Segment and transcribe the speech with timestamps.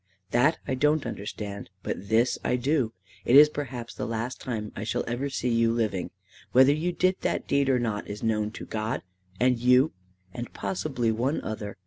[0.31, 2.91] "That I don't understand; but this I do.
[3.23, 6.09] It is perhaps the last time I shall ever see you living.
[6.53, 9.03] Whether you did that deed or not is known to God,
[9.39, 9.93] and you,
[10.33, 11.77] and possibly one other.